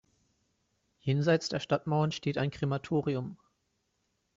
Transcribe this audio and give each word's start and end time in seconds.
Jenseits 1.01 1.49
der 1.49 1.59
Stadtmauern 1.59 2.11
steht 2.11 2.39
ein 2.39 2.49
Krematorium. 2.49 3.37